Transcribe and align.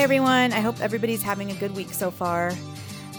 Everyone. 0.00 0.54
I 0.54 0.60
hope 0.60 0.80
everybody's 0.80 1.22
having 1.22 1.50
a 1.50 1.54
good 1.56 1.76
week 1.76 1.92
so 1.92 2.10
far. 2.10 2.52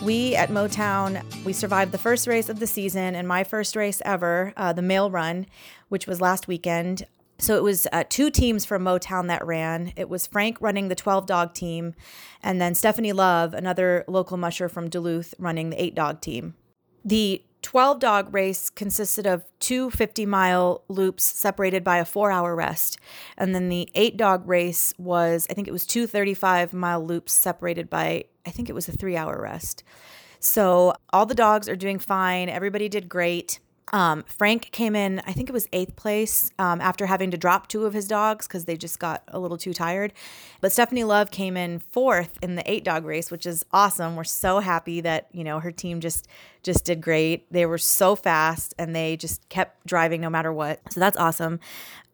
We 0.01 0.35
at 0.35 0.49
Motown, 0.49 1.23
we 1.45 1.53
survived 1.53 1.91
the 1.91 1.99
first 1.99 2.25
race 2.25 2.49
of 2.49 2.59
the 2.59 2.65
season 2.65 3.13
and 3.13 3.27
my 3.27 3.43
first 3.43 3.75
race 3.75 4.01
ever, 4.03 4.51
uh, 4.57 4.73
the 4.73 4.81
mail 4.81 5.11
run, 5.11 5.45
which 5.89 6.07
was 6.07 6.19
last 6.19 6.47
weekend. 6.47 7.05
So 7.37 7.55
it 7.55 7.61
was 7.61 7.85
uh, 7.93 8.05
two 8.09 8.31
teams 8.31 8.65
from 8.65 8.83
Motown 8.83 9.27
that 9.27 9.45
ran. 9.45 9.93
It 9.95 10.09
was 10.09 10.25
Frank 10.25 10.57
running 10.59 10.87
the 10.87 10.95
12 10.95 11.27
dog 11.27 11.53
team, 11.53 11.93
and 12.41 12.59
then 12.59 12.73
Stephanie 12.73 13.13
Love, 13.13 13.53
another 13.53 14.03
local 14.07 14.37
musher 14.37 14.67
from 14.67 14.89
Duluth, 14.89 15.35
running 15.37 15.69
the 15.69 15.81
eight 15.81 15.93
dog 15.93 16.19
team. 16.19 16.55
The 17.05 17.43
12 17.61 17.99
dog 17.99 18.33
race 18.33 18.69
consisted 18.69 19.25
of 19.27 19.45
two 19.59 19.89
50 19.91 20.25
mile 20.25 20.83
loops 20.87 21.23
separated 21.23 21.83
by 21.83 21.97
a 21.97 22.05
four 22.05 22.31
hour 22.31 22.55
rest. 22.55 22.97
And 23.37 23.53
then 23.53 23.69
the 23.69 23.89
eight 23.95 24.17
dog 24.17 24.47
race 24.47 24.93
was, 24.97 25.47
I 25.49 25.53
think 25.53 25.67
it 25.67 25.71
was 25.71 25.85
two 25.85 26.07
35 26.07 26.73
mile 26.73 27.05
loops 27.05 27.33
separated 27.33 27.89
by, 27.89 28.25
I 28.45 28.51
think 28.51 28.69
it 28.69 28.73
was 28.73 28.87
a 28.89 28.91
three 28.91 29.15
hour 29.15 29.39
rest. 29.41 29.83
So 30.39 30.95
all 31.13 31.25
the 31.25 31.35
dogs 31.35 31.69
are 31.69 31.75
doing 31.75 31.99
fine. 31.99 32.49
Everybody 32.49 32.89
did 32.89 33.07
great. 33.07 33.59
Um, 33.91 34.23
Frank 34.23 34.71
came 34.71 34.95
in, 34.95 35.21
I 35.25 35.33
think 35.33 35.49
it 35.49 35.51
was 35.51 35.67
eighth 35.73 35.95
place 35.95 36.51
um, 36.57 36.79
after 36.79 37.05
having 37.05 37.31
to 37.31 37.37
drop 37.37 37.67
two 37.67 37.85
of 37.85 37.93
his 37.93 38.07
dogs 38.07 38.47
because 38.47 38.65
they 38.65 38.77
just 38.77 38.99
got 38.99 39.23
a 39.27 39.39
little 39.39 39.57
too 39.57 39.73
tired. 39.73 40.13
But 40.61 40.71
Stephanie 40.71 41.03
Love 41.03 41.29
came 41.29 41.57
in 41.57 41.79
fourth 41.79 42.37
in 42.41 42.55
the 42.55 42.71
eight 42.71 42.83
dog 42.83 43.05
race, 43.05 43.29
which 43.29 43.45
is 43.45 43.65
awesome. 43.73 44.15
We're 44.15 44.23
so 44.23 44.59
happy 44.59 45.01
that 45.01 45.27
you 45.33 45.43
know 45.43 45.59
her 45.59 45.71
team 45.71 45.99
just 45.99 46.27
just 46.63 46.85
did 46.85 47.01
great. 47.01 47.51
They 47.51 47.65
were 47.65 47.77
so 47.77 48.15
fast 48.15 48.73
and 48.77 48.95
they 48.95 49.17
just 49.17 49.47
kept 49.49 49.85
driving 49.85 50.21
no 50.21 50.29
matter 50.29 50.53
what. 50.53 50.79
So 50.91 50.99
that's 50.99 51.17
awesome. 51.17 51.59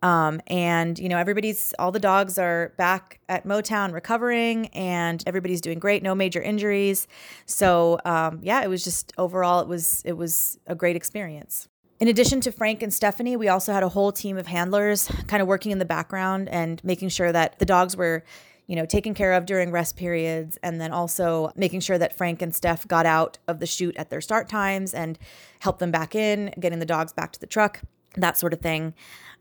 Um, 0.03 0.41
and 0.47 0.97
you 0.99 1.09
know 1.09 1.17
everybody's 1.17 1.73
all 1.79 1.91
the 1.91 1.99
dogs 1.99 2.37
are 2.37 2.73
back 2.77 3.19
at 3.29 3.45
Motown 3.45 3.93
recovering, 3.93 4.67
and 4.67 5.23
everybody's 5.25 5.61
doing 5.61 5.79
great. 5.79 6.03
No 6.03 6.13
major 6.13 6.41
injuries. 6.41 7.07
So 7.45 7.99
um, 8.05 8.39
yeah, 8.43 8.63
it 8.63 8.67
was 8.67 8.83
just 8.83 9.13
overall 9.17 9.59
it 9.61 9.67
was 9.67 10.01
it 10.05 10.13
was 10.13 10.59
a 10.67 10.75
great 10.75 10.95
experience. 10.95 11.67
In 11.99 12.07
addition 12.07 12.41
to 12.41 12.51
Frank 12.51 12.83
and 12.83 12.93
Stephanie, 12.93 13.35
we 13.37 13.47
also 13.47 13.73
had 13.73 13.81
a 13.81 13.89
whole 13.89 14.11
team 14.11 14.37
of 14.37 14.45
handlers 14.45 15.09
kind 15.25 15.41
of 15.41 15.47
working 15.47 15.71
in 15.71 15.79
the 15.79 15.85
background 15.85 16.47
and 16.49 16.83
making 16.83 17.09
sure 17.09 17.31
that 17.31 17.57
the 17.57 17.65
dogs 17.65 17.97
were 17.97 18.23
you 18.67 18.75
know, 18.75 18.85
taken 18.85 19.13
care 19.13 19.33
of 19.33 19.45
during 19.45 19.71
rest 19.71 19.95
periods, 19.95 20.57
and 20.61 20.79
then 20.79 20.91
also 20.91 21.51
making 21.55 21.79
sure 21.79 21.97
that 21.97 22.13
Frank 22.15 22.41
and 22.41 22.53
Steph 22.53 22.85
got 22.87 23.05
out 23.05 23.37
of 23.47 23.59
the 23.59 23.65
chute 23.65 23.95
at 23.95 24.09
their 24.09 24.21
start 24.21 24.49
times 24.49 24.93
and 24.93 25.17
helped 25.59 25.79
them 25.79 25.89
back 25.89 26.13
in, 26.13 26.53
getting 26.59 26.79
the 26.79 26.85
dogs 26.85 27.13
back 27.13 27.31
to 27.31 27.39
the 27.39 27.47
truck, 27.47 27.81
that 28.15 28.37
sort 28.37 28.51
of 28.53 28.59
thing. 28.59 28.93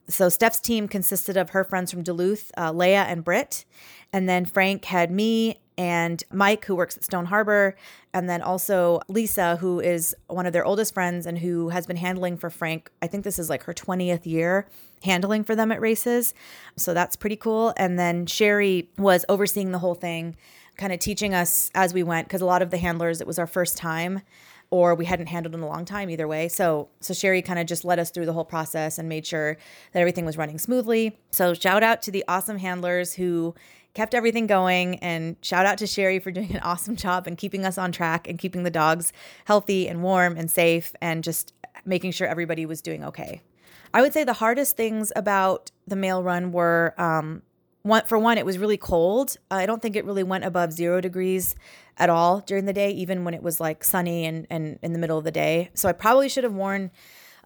So 0.09 0.29
Steph's 0.29 0.61
team 0.61 0.89
consisted 0.89 1.37
of 1.37 1.51
her 1.51 1.65
friends 1.65 1.91
from 1.91 2.03
Duluth, 2.03 2.53
uh, 2.57 2.73
Leah 2.73 3.05
and 3.05 3.25
Britt, 3.25 3.65
and 4.13 4.29
then 4.29 4.45
Frank 4.45 4.85
had 4.85 5.11
me 5.11 5.59
and 5.79 6.23
Mike, 6.33 6.65
who 6.65 6.75
works 6.75 6.97
at 6.97 7.05
Stone 7.05 7.27
Harbor, 7.27 7.77
and 8.15 8.29
then 8.29 8.41
also 8.41 9.01
Lisa, 9.09 9.57
who 9.57 9.81
is 9.81 10.15
one 10.27 10.47
of 10.47 10.53
their 10.53 10.65
oldest 10.65 10.95
friends 10.95 11.27
and 11.27 11.39
who 11.39 11.69
has 11.69 11.87
been 11.87 11.97
handling 11.97 12.37
for 12.37 12.49
Frank. 12.49 12.91
I 13.03 13.07
think 13.09 13.25
this 13.25 13.39
is 13.39 13.51
like 13.51 13.65
her 13.65 13.75
20th 13.75 14.25
year 14.25 14.67
handling 15.03 15.45
for 15.45 15.55
them 15.55 15.71
at 15.71 15.81
races. 15.81 16.33
So 16.77 16.95
that's 16.95 17.17
pretty 17.17 17.37
cool. 17.37 17.75
And 17.77 17.99
then 17.99 18.27
Sherry 18.27 18.89
was 18.97 19.25
overseeing 19.29 19.73
the 19.73 19.79
whole 19.79 19.95
thing, 19.95 20.37
kind 20.77 20.93
of 20.93 20.99
teaching 20.99 21.35
us 21.35 21.71
as 21.75 21.95
we 21.95 22.03
went, 22.03 22.29
because 22.29 22.41
a 22.41 22.47
lot 22.47 22.63
of 22.63 22.71
the 22.71 22.79
handlers, 22.79 23.21
it 23.21 23.27
was 23.27 23.39
our 23.39 23.47
first 23.47 23.77
time 23.77 24.23
or 24.71 24.95
we 24.95 25.05
hadn't 25.05 25.27
handled 25.27 25.55
in 25.55 25.61
a 25.61 25.67
long 25.67 25.85
time 25.85 26.11
either 26.11 26.27
way. 26.27 26.49
So 26.49 26.89
so 27.01 27.15
Sherry 27.15 27.43
kind 27.43 27.59
of 27.59 27.67
just 27.67 27.85
led 27.85 27.99
us 27.99 28.11
through 28.11 28.27
the 28.27 28.33
whole 28.33 28.45
process 28.45 28.99
and 28.99 29.09
made 29.09 29.27
sure 29.27 29.57
that 29.93 30.01
everything 30.01 30.25
was 30.25 30.37
running 30.37 30.59
smoothly. 30.59 31.17
So 31.31 31.55
shout 31.55 31.83
out 31.83 32.03
to 32.03 32.11
the 32.11 32.25
awesome 32.27 32.59
handlers 32.59 33.15
who 33.15 33.55
kept 33.95 34.15
everything 34.15 34.47
going 34.47 34.97
and 34.97 35.37
shout 35.41 35.65
out 35.65 35.79
to 35.79 35.87
Sherry 35.87 36.19
for 36.19 36.31
doing 36.31 36.55
an 36.55 36.61
awesome 36.63 36.97
job 36.97 37.27
and 37.27 37.39
keeping 37.39 37.65
us 37.65 37.79
on 37.79 37.93
track 37.93 38.29
and 38.29 38.39
keeping 38.39 38.63
the 38.63 38.71
dogs 38.71 39.13
healthy 39.45 39.89
and 39.89 40.03
warm 40.03 40.37
and 40.37 40.51
safe 40.51 40.95
and 41.01 41.23
just 41.23 41.55
making 41.85 42.11
sure 42.11 42.27
everybody 42.27 42.67
was 42.67 42.83
doing 42.83 43.05
okay. 43.05 43.43
I 43.95 44.03
would 44.03 44.13
say 44.13 44.25
the 44.25 44.35
hardest 44.35 44.77
things 44.77 45.13
about 45.17 45.71
the 45.87 45.97
mail 45.97 46.23
run 46.23 46.53
were 46.53 46.95
um, 46.99 47.43
one, 47.87 48.05
for 48.05 48.19
one, 48.19 48.37
it 48.37 48.45
was 48.45 48.59
really 48.59 48.77
cold. 48.77 49.37
I 49.51 49.65
don't 49.65 49.81
think 49.81 49.97
it 49.97 50.05
really 50.05 50.25
went 50.25 50.45
above 50.45 50.73
zero 50.73 51.01
degrees 51.01 51.55
at 51.97 52.11
all 52.11 52.41
during 52.41 52.67
the 52.67 52.73
day, 52.73 52.91
even 52.91 53.25
when 53.25 53.33
it 53.33 53.43
was 53.43 53.61
like 53.61 53.85
sunny 53.85 54.25
and, 54.25 54.47
and 54.51 54.79
in 54.83 54.93
the 54.93 54.99
middle 54.99 55.17
of 55.19 55.25
the 55.25 55.31
day. 55.31 55.71
So 55.75 55.89
I 55.89 55.93
probably 55.93 56.29
should 56.29 56.45
have 56.45 56.53
worn 56.53 56.91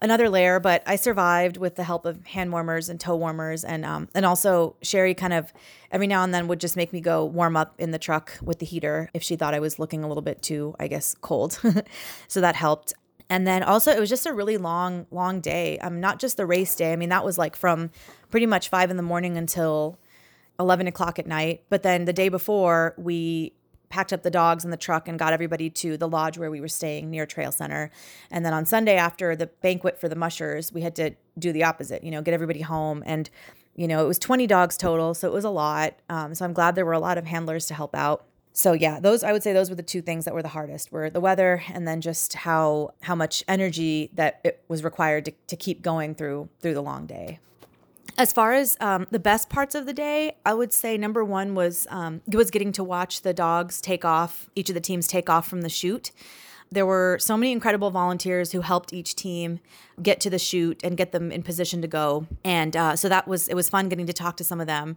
another 0.01 0.29
layer, 0.29 0.59
but 0.59 0.81
I 0.87 0.95
survived 0.95 1.57
with 1.57 1.75
the 1.75 1.83
help 1.83 2.05
of 2.05 2.25
hand 2.25 2.51
warmers 2.51 2.89
and 2.89 2.99
toe 2.99 3.15
warmers, 3.15 3.63
and 3.63 3.85
um, 3.85 4.09
and 4.15 4.25
also 4.25 4.75
Sherry 4.81 5.13
kind 5.13 5.31
of 5.31 5.53
every 5.91 6.07
now 6.07 6.23
and 6.23 6.33
then 6.33 6.47
would 6.47 6.59
just 6.59 6.75
make 6.75 6.91
me 6.91 7.01
go 7.01 7.23
warm 7.23 7.55
up 7.55 7.75
in 7.77 7.91
the 7.91 7.99
truck 7.99 8.37
with 8.41 8.59
the 8.59 8.65
heater 8.65 9.09
if 9.13 9.21
she 9.21 9.35
thought 9.35 9.53
I 9.53 9.59
was 9.59 9.77
looking 9.77 10.03
a 10.03 10.07
little 10.07 10.23
bit 10.23 10.41
too, 10.41 10.75
I 10.79 10.87
guess, 10.87 11.15
cold. 11.21 11.61
so 12.27 12.41
that 12.41 12.55
helped. 12.55 12.93
And 13.29 13.47
then 13.47 13.63
also 13.63 13.91
it 13.91 13.99
was 13.99 14.09
just 14.09 14.25
a 14.25 14.33
really 14.33 14.57
long, 14.57 15.05
long 15.09 15.39
day. 15.39 15.77
Um, 15.79 16.01
not 16.01 16.19
just 16.19 16.35
the 16.35 16.45
race 16.45 16.75
day. 16.75 16.91
I 16.91 16.97
mean, 16.97 17.09
that 17.09 17.23
was 17.23 17.37
like 17.37 17.55
from 17.55 17.91
pretty 18.29 18.45
much 18.45 18.67
five 18.67 18.89
in 18.89 18.97
the 18.97 19.03
morning 19.03 19.37
until 19.37 19.97
11 20.61 20.87
o'clock 20.87 21.19
at 21.19 21.27
night. 21.27 21.63
But 21.69 21.83
then 21.83 22.05
the 22.05 22.13
day 22.13 22.29
before, 22.29 22.93
we 22.97 23.53
packed 23.89 24.13
up 24.13 24.23
the 24.23 24.31
dogs 24.31 24.63
in 24.63 24.71
the 24.71 24.77
truck 24.77 25.07
and 25.07 25.19
got 25.19 25.33
everybody 25.33 25.69
to 25.69 25.97
the 25.97 26.07
lodge 26.07 26.37
where 26.37 26.49
we 26.49 26.61
were 26.61 26.67
staying 26.67 27.09
near 27.09 27.25
Trail 27.25 27.51
Center. 27.51 27.91
And 28.31 28.45
then 28.45 28.53
on 28.53 28.65
Sunday 28.65 28.95
after 28.95 29.35
the 29.35 29.47
banquet 29.47 29.99
for 29.99 30.07
the 30.07 30.15
mushers, 30.15 30.71
we 30.71 30.81
had 30.81 30.95
to 30.95 31.11
do 31.37 31.51
the 31.51 31.63
opposite, 31.63 32.03
you 32.03 32.11
know, 32.11 32.21
get 32.21 32.33
everybody 32.33 32.61
home. 32.61 33.03
And, 33.05 33.29
you 33.75 33.87
know, 33.87 34.03
it 34.03 34.07
was 34.07 34.17
20 34.17 34.47
dogs 34.47 34.77
total. 34.77 35.13
So 35.13 35.27
it 35.27 35.33
was 35.33 35.43
a 35.43 35.49
lot. 35.49 35.95
Um, 36.09 36.33
so 36.33 36.45
I'm 36.45 36.53
glad 36.53 36.75
there 36.75 36.85
were 36.85 36.93
a 36.93 36.99
lot 36.99 37.17
of 37.17 37.25
handlers 37.25 37.65
to 37.67 37.73
help 37.73 37.93
out. 37.93 38.25
So 38.53 38.73
yeah, 38.73 38.99
those 38.99 39.23
I 39.23 39.31
would 39.31 39.43
say 39.43 39.53
those 39.53 39.69
were 39.69 39.77
the 39.77 39.83
two 39.83 40.01
things 40.01 40.25
that 40.25 40.33
were 40.33 40.41
the 40.41 40.49
hardest 40.49 40.91
were 40.91 41.09
the 41.09 41.21
weather 41.21 41.63
and 41.73 41.87
then 41.87 42.01
just 42.01 42.33
how 42.33 42.93
how 43.01 43.15
much 43.15 43.45
energy 43.47 44.11
that 44.13 44.41
it 44.43 44.61
was 44.67 44.83
required 44.83 45.23
to, 45.25 45.31
to 45.47 45.55
keep 45.55 45.81
going 45.81 46.15
through 46.15 46.49
through 46.59 46.73
the 46.73 46.83
long 46.83 47.05
day. 47.05 47.39
As 48.17 48.33
far 48.33 48.53
as 48.53 48.77
um, 48.79 49.07
the 49.09 49.19
best 49.19 49.49
parts 49.49 49.73
of 49.73 49.85
the 49.85 49.93
day, 49.93 50.35
I 50.45 50.53
would 50.53 50.73
say 50.73 50.97
number 50.97 51.23
one 51.23 51.55
was 51.55 51.87
um, 51.89 52.21
was 52.31 52.51
getting 52.51 52.71
to 52.73 52.83
watch 52.83 53.21
the 53.21 53.33
dogs 53.33 53.81
take 53.81 54.05
off. 54.05 54.49
Each 54.55 54.69
of 54.69 54.75
the 54.75 54.81
teams 54.81 55.07
take 55.07 55.29
off 55.29 55.47
from 55.47 55.61
the 55.61 55.69
chute. 55.69 56.11
There 56.71 56.85
were 56.85 57.17
so 57.19 57.35
many 57.35 57.51
incredible 57.51 57.91
volunteers 57.91 58.53
who 58.53 58.61
helped 58.61 58.93
each 58.93 59.15
team 59.15 59.59
get 60.01 60.21
to 60.21 60.29
the 60.29 60.39
chute 60.39 60.79
and 60.83 60.95
get 60.95 61.11
them 61.11 61.31
in 61.31 61.43
position 61.43 61.81
to 61.81 61.87
go. 61.87 62.27
And 62.45 62.77
uh, 62.77 62.95
so 62.95 63.09
that 63.09 63.27
was 63.27 63.47
it 63.49 63.55
was 63.55 63.67
fun 63.69 63.89
getting 63.89 64.07
to 64.07 64.13
talk 64.13 64.37
to 64.37 64.43
some 64.43 64.61
of 64.61 64.67
them. 64.67 64.95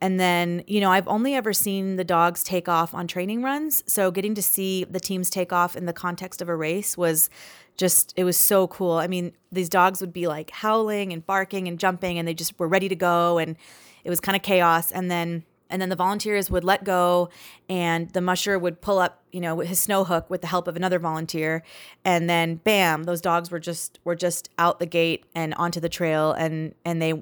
And 0.00 0.20
then, 0.20 0.62
you 0.66 0.80
know, 0.80 0.92
I've 0.92 1.08
only 1.08 1.34
ever 1.34 1.52
seen 1.52 1.96
the 1.96 2.04
dogs 2.04 2.44
take 2.44 2.68
off 2.68 2.94
on 2.94 3.08
training 3.08 3.42
runs. 3.42 3.82
So 3.86 4.10
getting 4.10 4.34
to 4.36 4.42
see 4.42 4.84
the 4.84 5.00
teams 5.00 5.28
take 5.28 5.52
off 5.52 5.76
in 5.76 5.86
the 5.86 5.92
context 5.92 6.40
of 6.40 6.48
a 6.48 6.54
race 6.54 6.96
was 6.96 7.28
just, 7.76 8.14
it 8.16 8.22
was 8.24 8.36
so 8.36 8.68
cool. 8.68 8.92
I 8.92 9.08
mean, 9.08 9.32
these 9.50 9.68
dogs 9.68 10.00
would 10.00 10.12
be 10.12 10.28
like 10.28 10.50
howling 10.50 11.12
and 11.12 11.26
barking 11.26 11.66
and 11.66 11.80
jumping, 11.80 12.18
and 12.18 12.28
they 12.28 12.34
just 12.34 12.58
were 12.60 12.68
ready 12.68 12.88
to 12.88 12.96
go. 12.96 13.38
And 13.38 13.56
it 14.04 14.10
was 14.10 14.20
kind 14.20 14.36
of 14.36 14.42
chaos. 14.42 14.92
And 14.92 15.10
then, 15.10 15.42
and 15.70 15.80
then 15.82 15.88
the 15.88 15.96
volunteers 15.96 16.50
would 16.50 16.64
let 16.64 16.84
go 16.84 17.28
and 17.68 18.10
the 18.10 18.20
musher 18.20 18.58
would 18.58 18.80
pull 18.80 18.98
up 18.98 19.22
you 19.32 19.40
know 19.40 19.60
his 19.60 19.78
snow 19.78 20.04
hook 20.04 20.28
with 20.30 20.40
the 20.40 20.46
help 20.46 20.68
of 20.68 20.76
another 20.76 20.98
volunteer 20.98 21.62
and 22.04 22.28
then 22.28 22.56
bam 22.56 23.04
those 23.04 23.20
dogs 23.20 23.50
were 23.50 23.60
just 23.60 23.98
were 24.04 24.16
just 24.16 24.48
out 24.58 24.78
the 24.78 24.86
gate 24.86 25.24
and 25.34 25.54
onto 25.54 25.80
the 25.80 25.88
trail 25.88 26.32
and 26.32 26.74
and 26.84 27.00
they 27.02 27.14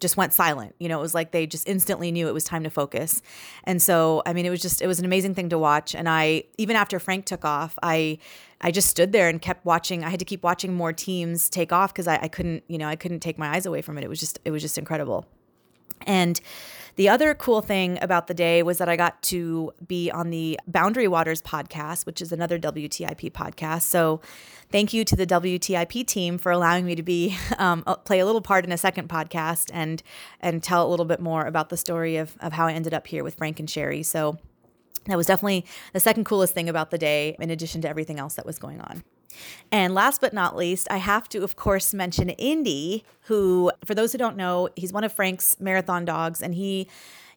just 0.00 0.16
went 0.16 0.32
silent. 0.32 0.74
You 0.78 0.88
know, 0.88 0.98
it 0.98 1.02
was 1.02 1.14
like 1.14 1.32
they 1.32 1.46
just 1.46 1.68
instantly 1.68 2.10
knew 2.10 2.28
it 2.28 2.34
was 2.34 2.44
time 2.44 2.64
to 2.64 2.70
focus. 2.70 3.22
And 3.64 3.80
so, 3.82 4.22
I 4.24 4.32
mean, 4.32 4.46
it 4.46 4.50
was 4.50 4.62
just 4.62 4.80
it 4.80 4.86
was 4.86 4.98
an 4.98 5.04
amazing 5.04 5.34
thing 5.34 5.48
to 5.50 5.58
watch. 5.58 5.94
And 5.94 6.08
I 6.08 6.44
even 6.58 6.76
after 6.76 6.98
Frank 6.98 7.26
took 7.26 7.44
off, 7.44 7.78
I 7.82 8.18
I 8.60 8.70
just 8.70 8.88
stood 8.88 9.12
there 9.12 9.28
and 9.28 9.40
kept 9.40 9.64
watching. 9.64 10.02
I 10.02 10.10
had 10.10 10.18
to 10.18 10.24
keep 10.24 10.42
watching 10.42 10.74
more 10.74 10.92
teams 10.92 11.50
take 11.50 11.72
off 11.72 11.92
because 11.92 12.08
I, 12.08 12.16
I 12.22 12.28
couldn't, 12.28 12.64
you 12.68 12.78
know, 12.78 12.88
I 12.88 12.96
couldn't 12.96 13.20
take 13.20 13.38
my 13.38 13.54
eyes 13.54 13.66
away 13.66 13.82
from 13.82 13.98
it. 13.98 14.04
It 14.04 14.08
was 14.08 14.20
just 14.20 14.38
it 14.44 14.50
was 14.50 14.62
just 14.62 14.78
incredible. 14.78 15.26
And 16.06 16.40
the 16.96 17.10
other 17.10 17.34
cool 17.34 17.60
thing 17.60 17.98
about 18.00 18.26
the 18.26 18.34
day 18.34 18.62
was 18.62 18.78
that 18.78 18.88
I 18.88 18.96
got 18.96 19.22
to 19.24 19.72
be 19.86 20.10
on 20.10 20.30
the 20.30 20.58
Boundary 20.66 21.06
Waters 21.06 21.42
podcast, 21.42 22.06
which 22.06 22.22
is 22.22 22.32
another 22.32 22.58
WTIP 22.58 23.32
podcast. 23.32 23.82
So, 23.82 24.20
thank 24.70 24.92
you 24.92 25.04
to 25.04 25.14
the 25.14 25.26
WTIP 25.26 26.06
team 26.06 26.38
for 26.38 26.50
allowing 26.50 26.86
me 26.86 26.94
to 26.94 27.02
be 27.02 27.36
um, 27.58 27.82
play 28.04 28.18
a 28.18 28.26
little 28.26 28.40
part 28.40 28.64
in 28.64 28.72
a 28.72 28.78
second 28.78 29.08
podcast 29.08 29.70
and 29.72 30.02
and 30.40 30.62
tell 30.62 30.86
a 30.86 30.88
little 30.88 31.04
bit 31.04 31.20
more 31.20 31.44
about 31.44 31.68
the 31.68 31.76
story 31.76 32.16
of 32.16 32.36
of 32.40 32.54
how 32.54 32.66
I 32.66 32.72
ended 32.72 32.94
up 32.94 33.06
here 33.06 33.22
with 33.22 33.34
Frank 33.34 33.60
and 33.60 33.68
Sherry. 33.68 34.02
So, 34.02 34.38
that 35.04 35.16
was 35.16 35.26
definitely 35.26 35.66
the 35.92 36.00
second 36.00 36.24
coolest 36.24 36.54
thing 36.54 36.68
about 36.68 36.90
the 36.90 36.98
day, 36.98 37.36
in 37.38 37.50
addition 37.50 37.80
to 37.82 37.88
everything 37.88 38.18
else 38.18 38.34
that 38.34 38.46
was 38.46 38.58
going 38.58 38.80
on. 38.80 39.04
And 39.72 39.94
last 39.94 40.20
but 40.20 40.32
not 40.32 40.56
least, 40.56 40.86
I 40.90 40.98
have 40.98 41.28
to, 41.30 41.42
of 41.42 41.56
course, 41.56 41.92
mention 41.94 42.30
Indy, 42.30 43.04
who, 43.22 43.72
for 43.84 43.94
those 43.94 44.12
who 44.12 44.18
don't 44.18 44.36
know, 44.36 44.68
he's 44.76 44.92
one 44.92 45.04
of 45.04 45.12
Frank's 45.12 45.58
marathon 45.60 46.04
dogs, 46.04 46.42
and 46.42 46.54
he 46.54 46.88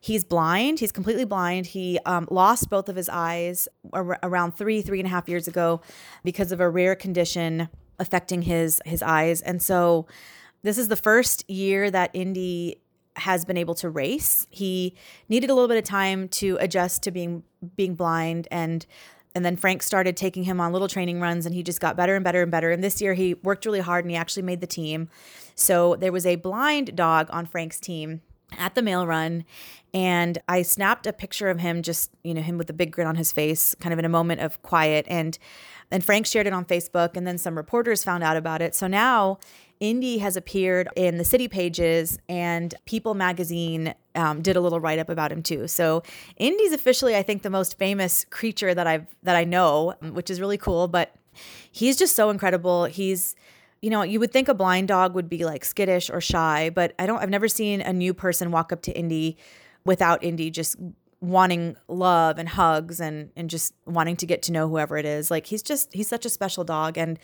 he's 0.02 0.24
blind. 0.24 0.80
He's 0.80 0.92
completely 0.92 1.26
blind. 1.26 1.68
He 1.68 2.00
um, 2.06 2.28
lost 2.32 2.70
both 2.70 2.90
of 2.90 2.96
his 2.96 3.10
eyes 3.10 3.68
ar- 3.92 4.20
around 4.24 4.56
three, 4.56 4.82
three 4.82 5.00
and 5.00 5.08
a 5.08 5.10
half 5.10 5.28
years 5.28 5.48
ago 5.48 5.82
because 6.24 6.52
of 6.52 6.60
a 6.60 6.70
rare 6.70 6.96
condition 6.96 7.70
affecting 8.00 8.44
his 8.44 8.82
his 8.86 9.02
eyes. 9.02 9.42
And 9.42 9.62
so, 9.62 10.08
this 10.64 10.78
is 10.78 10.88
the 10.88 10.96
first 10.96 11.50
year 11.50 11.90
that 11.92 12.12
Indy 12.14 12.82
has 13.16 13.46
been 13.46 13.58
able 13.58 13.76
to 13.76 13.90
race. 13.90 14.48
He 14.50 14.96
needed 15.28 15.50
a 15.50 15.54
little 15.54 15.68
bit 15.68 15.78
of 15.78 15.84
time 15.84 16.30
to 16.30 16.58
adjust 16.60 17.04
to 17.04 17.12
being 17.12 17.44
being 17.76 17.96
blind 17.96 18.48
and 18.50 18.86
and 19.40 19.46
then 19.46 19.56
Frank 19.56 19.82
started 19.84 20.18
taking 20.18 20.44
him 20.44 20.60
on 20.60 20.74
little 20.74 20.90
training 20.90 21.22
runs 21.22 21.46
and 21.46 21.56
he 21.56 21.64
just 21.64 21.80
got 21.80 21.96
better 21.96 22.14
and 22.18 22.26
better 22.26 22.42
and 22.42 22.52
better. 22.52 22.72
And 22.72 22.84
this 22.84 23.00
year 23.00 23.14
he 23.14 23.36
worked 23.36 23.66
really 23.66 23.80
hard 23.80 24.04
and 24.04 24.12
he 24.12 24.18
actually 24.18 24.44
made 24.44 24.60
the 24.60 24.68
team. 24.68 25.08
So 25.56 25.96
there 25.96 26.12
was 26.12 26.26
a 26.26 26.36
blind 26.36 26.94
dog 26.94 27.30
on 27.30 27.46
Frank's 27.46 27.80
team 27.80 28.20
at 28.58 28.76
the 28.76 28.82
mail 28.82 29.08
run 29.08 29.46
and 29.94 30.40
I 30.50 30.64
snapped 30.64 31.08
a 31.08 31.14
picture 31.14 31.48
of 31.48 31.62
him 31.62 31.84
just, 31.84 32.12
you 32.22 32.34
know, 32.34 32.42
him 32.42 32.58
with 32.58 32.70
a 32.70 32.74
big 32.74 32.92
grin 32.92 33.08
on 33.08 33.16
his 33.16 33.32
face, 33.32 33.76
kind 33.80 33.94
of 33.94 34.00
in 34.00 34.04
a 34.04 34.10
moment 34.10 34.42
of 34.42 34.62
quiet 34.62 35.06
and 35.08 35.40
and 35.90 36.04
Frank 36.04 36.26
shared 36.26 36.46
it 36.46 36.52
on 36.52 36.66
Facebook 36.66 37.16
and 37.16 37.26
then 37.26 37.38
some 37.38 37.56
reporters 37.56 38.04
found 38.04 38.26
out 38.26 38.36
about 38.36 38.62
it. 38.62 38.76
So 38.76 38.88
now 38.88 39.40
Indy 39.80 40.18
has 40.18 40.36
appeared 40.36 40.90
in 40.98 41.18
the 41.18 41.24
city 41.24 41.48
pages, 41.48 42.20
and 42.28 42.76
People 42.86 43.14
magazine 43.14 43.94
um, 44.20 44.42
did 44.42 44.56
a 44.56 44.62
little 44.62 44.80
write 44.80 45.00
up 45.00 45.10
about 45.10 45.32
him 45.32 45.42
too. 45.42 45.68
So 45.68 46.04
Indy's 46.38 46.74
officially, 46.74 47.16
I 47.16 47.24
think, 47.24 47.42
the 47.42 47.50
most 47.50 47.78
famous 47.78 48.26
creature 48.30 48.76
that 48.76 48.86
I've 48.86 49.08
that 49.24 49.36
I 49.36 49.46
know, 49.46 49.96
which 50.02 50.30
is 50.30 50.42
really 50.42 50.58
cool. 50.58 50.88
But 50.88 51.16
he's 51.72 51.98
just 51.98 52.16
so 52.16 52.30
incredible. 52.30 52.86
He's 52.86 53.36
you 53.82 53.90
know, 53.90 54.02
you 54.02 54.20
would 54.20 54.34
think 54.34 54.50
a 54.50 54.54
blind 54.54 54.90
dog 54.90 55.16
would 55.16 55.30
be 55.30 55.46
like 55.46 55.64
skittish 55.64 56.10
or 56.10 56.20
shy, 56.20 56.70
but 56.70 56.94
I 57.00 57.06
don't 57.06 57.20
I've 57.20 57.30
never 57.30 57.48
seen 57.48 57.82
a 57.82 57.94
new 57.94 58.14
person 58.14 58.52
walk 58.52 58.74
up 58.74 58.82
to 58.84 58.92
Indy 58.92 59.38
without 59.86 60.24
Indy 60.24 60.52
just 60.52 60.76
wanting 61.22 61.76
love 61.88 62.38
and 62.38 62.48
hugs 62.50 63.00
and 63.00 63.32
and 63.36 63.50
just 63.50 63.74
wanting 63.86 64.16
to 64.18 64.26
get 64.26 64.42
to 64.44 64.52
know 64.52 64.68
whoever 64.68 64.98
it 64.98 65.06
is. 65.06 65.32
Like 65.32 65.48
he's 65.48 65.64
just 65.64 65.94
he's 65.94 66.10
such 66.10 66.26
a 66.26 66.30
special 66.30 66.64
dog 66.64 66.98
and 66.98 67.18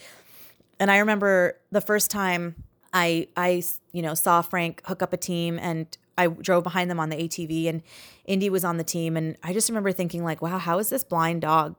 and 0.79 0.89
I 0.89 0.97
remember 0.97 1.59
the 1.71 1.81
first 1.81 2.09
time 2.09 2.63
I 2.93 3.27
I 3.35 3.63
you 3.91 4.01
know 4.01 4.13
saw 4.13 4.41
Frank 4.41 4.81
hook 4.85 5.01
up 5.01 5.11
a 5.11 5.17
team 5.17 5.59
and 5.59 5.97
I 6.17 6.27
drove 6.27 6.63
behind 6.63 6.89
them 6.89 6.99
on 6.99 7.09
the 7.09 7.15
ATV 7.15 7.67
and 7.67 7.81
Indy 8.25 8.49
was 8.49 8.63
on 8.63 8.77
the 8.77 8.83
team 8.83 9.17
and 9.17 9.37
I 9.43 9.53
just 9.53 9.69
remember 9.69 9.91
thinking 9.91 10.23
like 10.23 10.41
wow 10.41 10.57
how 10.57 10.79
is 10.79 10.89
this 10.89 11.03
blind 11.03 11.41
dog 11.41 11.75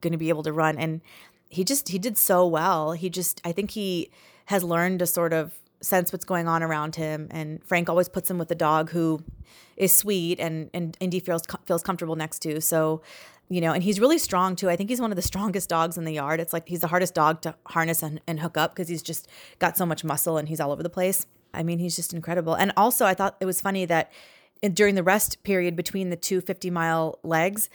going 0.00 0.12
to 0.12 0.18
be 0.18 0.28
able 0.28 0.42
to 0.44 0.52
run 0.52 0.78
and 0.78 1.00
he 1.48 1.64
just 1.64 1.88
he 1.88 1.98
did 1.98 2.16
so 2.16 2.46
well 2.46 2.92
he 2.92 3.10
just 3.10 3.40
I 3.44 3.52
think 3.52 3.72
he 3.72 4.10
has 4.46 4.62
learned 4.62 5.00
to 5.00 5.06
sort 5.06 5.32
of 5.32 5.54
sense 5.80 6.12
what's 6.12 6.24
going 6.24 6.46
on 6.46 6.62
around 6.62 6.96
him 6.96 7.28
and 7.30 7.64
Frank 7.64 7.88
always 7.88 8.08
puts 8.08 8.30
him 8.30 8.38
with 8.38 8.50
a 8.50 8.54
dog 8.54 8.90
who 8.90 9.22
is 9.76 9.94
sweet 9.96 10.38
and 10.38 10.70
and 10.74 10.96
Indy 11.00 11.20
feels 11.20 11.42
feels 11.66 11.82
comfortable 11.82 12.16
next 12.16 12.40
to 12.40 12.60
so 12.60 13.02
you 13.52 13.60
know, 13.60 13.72
and 13.72 13.82
he's 13.82 14.00
really 14.00 14.16
strong 14.16 14.56
too. 14.56 14.70
I 14.70 14.76
think 14.76 14.88
he's 14.88 15.00
one 15.00 15.10
of 15.10 15.16
the 15.16 15.22
strongest 15.30 15.68
dogs 15.68 15.98
in 15.98 16.04
the 16.04 16.12
yard. 16.12 16.40
It's 16.40 16.52
like 16.54 16.68
he's 16.68 16.80
the 16.80 16.86
hardest 16.86 17.14
dog 17.14 17.42
to 17.42 17.54
harness 17.66 18.02
and, 18.02 18.20
and 18.26 18.40
hook 18.40 18.56
up 18.56 18.72
because 18.72 18.88
he's 18.88 19.02
just 19.02 19.28
got 19.58 19.76
so 19.76 19.84
much 19.84 20.04
muscle 20.04 20.38
and 20.38 20.48
he's 20.48 20.60
all 20.60 20.72
over 20.72 20.82
the 20.82 20.88
place. 20.88 21.26
I 21.52 21.62
mean, 21.62 21.78
he's 21.78 21.96
just 21.96 22.12
incredible. 22.12 22.54
And 22.54 22.72
also, 22.76 23.06
I 23.06 23.14
thought 23.14 23.36
it 23.40 23.46
was 23.46 23.60
funny 23.60 23.84
that 23.86 24.12
during 24.72 24.94
the 24.94 25.02
rest 25.02 25.42
period 25.42 25.76
between 25.76 26.10
the 26.10 26.16
two 26.16 26.40
50 26.40 26.70
mile 26.70 27.18
legs, 27.22 27.68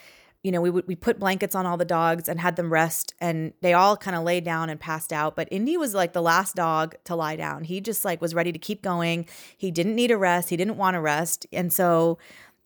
you 0.43 0.51
know, 0.51 0.61
we 0.61 0.69
would 0.69 0.87
we 0.87 0.95
put 0.95 1.19
blankets 1.19 1.55
on 1.55 1.65
all 1.65 1.75
the 1.75 1.85
dogs 1.85 2.29
and 2.29 2.39
had 2.39 2.55
them 2.55 2.71
rest, 2.71 3.15
and 3.19 3.53
they 3.61 3.73
all 3.73 3.97
kind 3.97 4.15
of 4.15 4.23
laid 4.23 4.43
down 4.43 4.69
and 4.69 4.79
passed 4.79 5.11
out. 5.11 5.35
But 5.35 5.47
Indy 5.49 5.75
was 5.75 5.95
like 5.95 6.13
the 6.13 6.21
last 6.21 6.55
dog 6.55 6.95
to 7.05 7.15
lie 7.15 7.35
down. 7.35 7.63
He 7.63 7.81
just 7.81 8.05
like 8.05 8.21
was 8.21 8.35
ready 8.35 8.51
to 8.51 8.59
keep 8.59 8.83
going. 8.83 9.25
He 9.57 9.71
didn't 9.71 9.95
need 9.95 10.11
a 10.11 10.17
rest. 10.17 10.51
He 10.51 10.57
didn't 10.57 10.77
want 10.77 10.93
to 10.93 11.01
rest, 11.01 11.47
and 11.51 11.73
so 11.73 12.19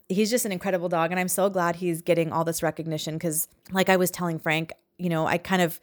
he's 0.09 0.31
just 0.31 0.43
an 0.43 0.51
incredible 0.51 0.89
dog 0.89 1.11
and 1.11 1.19
i'm 1.19 1.27
so 1.27 1.49
glad 1.49 1.77
he's 1.77 2.01
getting 2.01 2.31
all 2.31 2.43
this 2.43 2.61
recognition 2.61 3.13
because 3.13 3.47
like 3.71 3.89
i 3.89 3.95
was 3.95 4.11
telling 4.11 4.39
frank 4.39 4.73
you 4.97 5.07
know 5.07 5.25
i 5.25 5.37
kind 5.37 5.61
of 5.61 5.79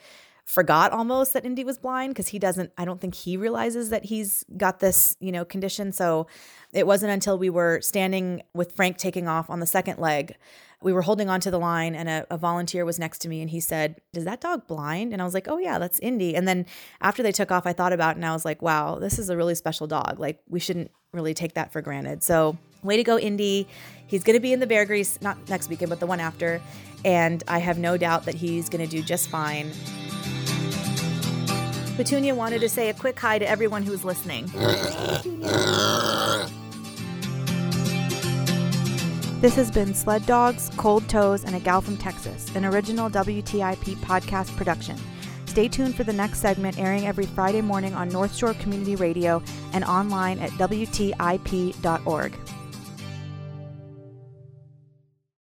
forgot 0.47 0.93
almost 0.93 1.33
that 1.33 1.45
indy 1.45 1.65
was 1.65 1.77
blind 1.77 2.15
because 2.15 2.29
he 2.29 2.39
doesn't 2.39 2.71
i 2.79 2.85
don't 2.85 3.01
think 3.01 3.17
he 3.17 3.37
realizes 3.37 3.91
that 3.91 4.05
he's 4.05 4.45
got 4.57 4.79
this 4.79 5.17
you 5.21 5.33
know 5.33 5.45
condition. 5.45 5.93
So 5.93 6.29
it 6.73 6.87
wasn't 6.87 7.13
until 7.13 7.37
we 7.37 7.51
were 7.51 7.81
standing 7.81 8.43
with 8.55 8.73
frank 8.77 8.97
taking 8.97 9.27
off 9.27 9.51
on 9.51 9.61
the 9.61 9.67
second 9.67 9.99
leg 9.99 10.37
we 10.83 10.93
were 10.93 11.03
holding 11.03 11.29
onto 11.29 11.51
the 11.51 11.59
line 11.59 11.95
and 11.95 12.09
a, 12.09 12.27
a, 12.31 12.37
volunteer 12.37 12.85
was 12.85 12.99
next 12.99 13.19
to 13.21 13.29
me 13.29 13.41
and 13.41 13.51
he 13.51 13.61
said 13.61 13.97
is 14.13 14.25
that 14.25 14.41
dog 14.41 14.67
blind? 14.69 15.13
And 15.13 15.21
i 15.21 15.25
was 15.25 15.35
like 15.35 15.49
oh 15.49 15.59
yeah 15.59 15.81
that's 15.81 15.99
indy. 15.99 16.37
And 16.37 16.47
then 16.47 16.65
after 17.01 17.25
they 17.25 17.33
took 17.33 17.51
off 17.51 17.67
i 17.67 17.73
thought 17.73 17.93
about 17.93 18.11
it 18.11 18.17
and 18.17 18.27
i 18.27 18.33
was 18.33 18.45
like 18.45 18.63
wow 18.63 19.01
this 19.01 19.19
is 19.19 19.29
a 19.29 19.37
really 19.37 19.57
special 19.57 19.89
dog. 19.89 20.21
Like 20.21 20.41
we 20.49 20.61
shouldn't 20.61 20.93
really 21.13 21.35
take 21.35 21.55
that 21.55 21.73
for 21.73 21.83
granted. 21.83 22.23
So 22.23 22.57
way 22.85 22.97
to 22.97 23.03
go 23.03 23.19
indy. 23.19 23.67
He's 24.07 24.23
going 24.23 24.37
to 24.37 24.41
be 24.41 24.53
in 24.53 24.61
the 24.61 24.67
Beargrease 24.67 25.21
not 25.21 25.37
next 25.49 25.69
weekend 25.69 25.89
but 25.89 25.99
the 25.99 26.07
one 26.07 26.21
after. 26.21 26.63
And 27.05 27.43
i 27.49 27.59
have 27.59 27.79
no 27.79 27.97
doubt 27.97 28.27
that 28.27 28.37
he's 28.37 28.69
going 28.69 28.87
to 28.87 28.91
do 28.91 29.03
just 29.03 29.29
fine 29.29 29.73
petunia 31.97 32.35
wanted 32.35 32.61
to 32.61 32.69
say 32.69 32.91
a 32.91 32.95
quick 32.95 33.19
hi 33.19 33.39
to 33.39 33.49
everyone 33.49 33.83
who's 33.83 34.05
listening 34.05 34.47
This 39.41 39.55
has 39.57 39.71
been 39.71 39.95
Sled 39.95 40.25
Dogs, 40.25 40.71
Cold 40.77 41.09
Toes, 41.11 41.45
and 41.45 41.55
a 41.55 41.61
Gal 41.61 41.83
from 41.83 41.99
Texas, 41.99 42.53
an 42.57 42.65
original 42.65 43.11
WTIP 43.11 43.95
podcast 43.97 44.57
production. 44.57 44.97
Stay 45.45 45.69
tuned 45.69 45.95
for 45.95 46.05
the 46.05 46.13
next 46.13 46.41
segment 46.41 46.79
airing 46.79 47.07
every 47.07 47.27
Friday 47.27 47.61
morning 47.61 47.95
on 47.95 48.09
North 48.09 48.35
Shore 48.35 48.55
Community 48.55 48.97
Radio 48.97 49.43
and 49.73 49.85
online 49.85 50.39
at 50.39 50.51
WTIP.org. 50.53 52.39